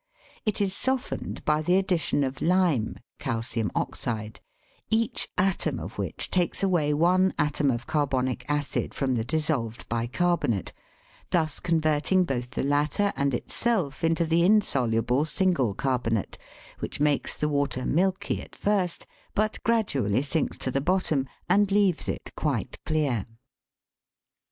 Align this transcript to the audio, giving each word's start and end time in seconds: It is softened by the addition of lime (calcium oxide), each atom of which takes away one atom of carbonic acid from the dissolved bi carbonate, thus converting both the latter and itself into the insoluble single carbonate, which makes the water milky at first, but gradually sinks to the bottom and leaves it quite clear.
It 0.47 0.59
is 0.61 0.73
softened 0.75 1.45
by 1.45 1.61
the 1.61 1.77
addition 1.77 2.23
of 2.23 2.41
lime 2.41 2.97
(calcium 3.19 3.69
oxide), 3.75 4.39
each 4.89 5.29
atom 5.37 5.79
of 5.79 5.99
which 5.99 6.31
takes 6.31 6.63
away 6.63 6.91
one 6.91 7.35
atom 7.37 7.69
of 7.69 7.85
carbonic 7.85 8.43
acid 8.49 8.95
from 8.95 9.13
the 9.13 9.23
dissolved 9.23 9.87
bi 9.89 10.07
carbonate, 10.07 10.73
thus 11.29 11.59
converting 11.59 12.23
both 12.23 12.49
the 12.49 12.63
latter 12.63 13.13
and 13.15 13.35
itself 13.35 14.03
into 14.03 14.25
the 14.25 14.43
insoluble 14.43 15.23
single 15.23 15.75
carbonate, 15.75 16.39
which 16.79 16.99
makes 16.99 17.37
the 17.37 17.47
water 17.47 17.85
milky 17.85 18.41
at 18.41 18.55
first, 18.55 19.05
but 19.35 19.61
gradually 19.63 20.23
sinks 20.23 20.57
to 20.57 20.71
the 20.71 20.81
bottom 20.81 21.29
and 21.47 21.71
leaves 21.71 22.09
it 22.09 22.31
quite 22.35 22.83
clear. 22.87 23.27